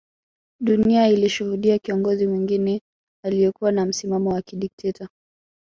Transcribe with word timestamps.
Dunia 0.59 1.07
ilishuhudia 1.07 1.79
kiongozi 1.79 2.27
mwingine 2.27 2.81
aliyekuwa 3.25 3.71
na 3.71 3.85
msimamo 3.85 4.29
wa 4.29 4.41
kidekteta 4.41 5.09